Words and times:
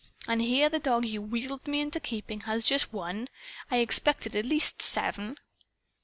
And 0.27 0.41
here 0.41 0.67
the 0.67 0.79
dog 0.79 1.05
you 1.05 1.21
wheedled 1.21 1.67
me 1.67 1.79
into 1.79 1.99
keeping 1.99 2.39
has 2.39 2.65
just 2.65 2.91
one! 2.91 3.27
I 3.69 3.77
expected 3.77 4.35
at 4.35 4.47
least 4.47 4.81
seven." 4.81 5.35